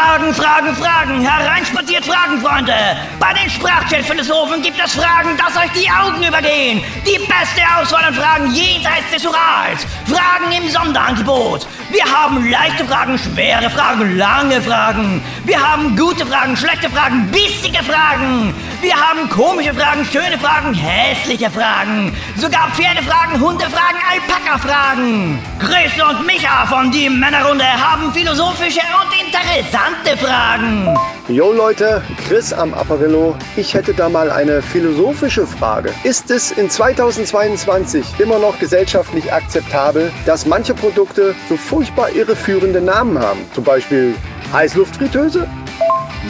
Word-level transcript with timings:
Fragen, 0.00 0.32
Fragen, 0.32 0.74
Fragen. 0.76 1.20
Hereinspaziert 1.70 2.04
Fragen, 2.04 2.40
Freunde. 2.40 2.74
Bei 3.18 3.32
den 3.32 3.48
Sprachchat-Philosophen 3.48 4.60
gibt 4.62 4.78
es 4.84 4.92
Fragen, 4.92 5.36
dass 5.36 5.56
euch 5.56 5.70
die 5.72 5.88
Augen 5.88 6.22
übergehen. 6.22 6.82
Die 7.06 7.18
beste 7.18 7.62
Auswahl 7.78 8.04
an 8.04 8.14
Fragen 8.14 8.52
jenseits 8.52 9.10
des 9.12 9.24
Urals. 9.24 9.86
Fragen 10.06 10.50
im 10.56 10.68
Sonderangebot. 10.68 11.66
Wir 11.90 12.04
haben 12.04 12.50
leichte 12.50 12.84
Fragen, 12.84 13.18
schwere 13.18 13.70
Fragen, 13.70 14.16
lange 14.16 14.60
Fragen. 14.62 15.22
Wir 15.44 15.60
haben 15.60 15.96
gute 15.96 16.26
Fragen, 16.26 16.56
schlechte 16.56 16.90
Fragen, 16.90 17.30
bissige 17.30 17.82
Fragen. 17.84 18.54
Wir 18.80 18.94
haben 18.94 19.28
komische 19.28 19.74
Fragen, 19.74 20.04
schöne 20.04 20.38
Fragen, 20.38 20.74
hässliche 20.74 21.50
Fragen. 21.50 22.16
Sogar 22.36 22.68
Pferdefragen, 22.72 23.40
Hundefragen, 23.40 24.00
Alpaka-Fragen. 24.10 25.38
Chris 25.58 25.92
und 26.02 26.26
Micha 26.26 26.66
von 26.66 26.90
Die 26.90 27.08
Männerrunde 27.08 27.64
haben 27.64 28.12
philosophische 28.12 28.80
und 28.80 29.12
interessante 29.20 30.16
Fragen. 30.16 30.96
Jo 31.28 31.52
Leute, 31.60 32.02
Chris 32.26 32.54
am 32.54 32.72
Apparillo. 32.72 33.36
Ich 33.54 33.74
hätte 33.74 33.92
da 33.92 34.08
mal 34.08 34.30
eine 34.30 34.62
philosophische 34.62 35.46
Frage. 35.46 35.92
Ist 36.04 36.30
es 36.30 36.52
in 36.52 36.70
2022 36.70 38.18
immer 38.18 38.38
noch 38.38 38.58
gesellschaftlich 38.58 39.30
akzeptabel, 39.30 40.10
dass 40.24 40.46
manche 40.46 40.72
Produkte 40.72 41.34
so 41.50 41.58
furchtbar 41.58 42.12
irreführende 42.12 42.80
Namen 42.80 43.18
haben? 43.18 43.40
Zum 43.52 43.62
Beispiel 43.62 44.14
Heißluftfritteuse? 44.54 45.46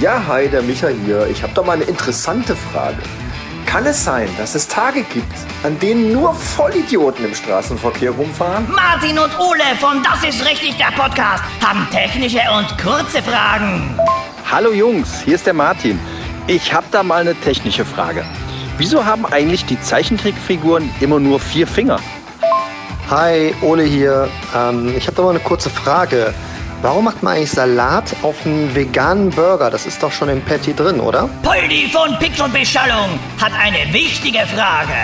Ja, 0.00 0.20
hi, 0.26 0.48
der 0.48 0.62
Micha 0.62 0.88
hier. 0.88 1.28
Ich 1.28 1.44
habe 1.44 1.52
da 1.54 1.62
mal 1.62 1.74
eine 1.74 1.84
interessante 1.84 2.56
Frage. 2.56 2.98
Kann 3.66 3.86
es 3.86 4.02
sein, 4.02 4.28
dass 4.36 4.56
es 4.56 4.66
Tage 4.66 5.04
gibt, 5.04 5.32
an 5.62 5.78
denen 5.78 6.12
nur 6.12 6.34
Vollidioten 6.34 7.24
im 7.24 7.36
Straßenverkehr 7.36 8.10
rumfahren? 8.10 8.68
Martin 8.68 9.16
und 9.16 9.38
Ole 9.38 9.76
von 9.78 10.02
Das 10.02 10.24
ist 10.24 10.44
richtig 10.44 10.76
der 10.76 10.90
Podcast 11.00 11.44
haben 11.64 11.86
technische 11.92 12.40
und 12.58 12.66
kurze 12.82 13.22
Fragen. 13.22 13.96
Hallo 14.52 14.72
Jungs, 14.72 15.20
hier 15.20 15.36
ist 15.36 15.46
der 15.46 15.54
Martin. 15.54 16.00
Ich 16.48 16.74
habe 16.74 16.86
da 16.90 17.04
mal 17.04 17.20
eine 17.20 17.36
technische 17.36 17.84
Frage. 17.84 18.24
Wieso 18.78 19.04
haben 19.04 19.24
eigentlich 19.24 19.64
die 19.64 19.80
Zeichentrickfiguren 19.80 20.90
immer 20.98 21.20
nur 21.20 21.38
vier 21.38 21.68
Finger? 21.68 22.00
Hi, 23.08 23.54
Ole 23.62 23.84
hier. 23.84 24.28
Ähm, 24.52 24.92
ich 24.96 25.06
habe 25.06 25.16
da 25.16 25.22
mal 25.22 25.30
eine 25.30 25.38
kurze 25.38 25.70
Frage. 25.70 26.34
Warum 26.82 27.04
macht 27.04 27.22
man 27.22 27.36
eigentlich 27.36 27.52
Salat 27.52 28.16
auf 28.22 28.44
einen 28.44 28.74
veganen 28.74 29.30
Burger? 29.30 29.70
Das 29.70 29.86
ist 29.86 30.02
doch 30.02 30.10
schon 30.10 30.28
im 30.28 30.42
Patty 30.42 30.74
drin, 30.74 30.98
oder? 30.98 31.30
Poldi 31.44 31.88
von 31.92 32.18
Pixelbeschallung 32.18 33.20
hat 33.40 33.52
eine 33.56 33.92
wichtige 33.92 34.40
Frage. 34.48 34.94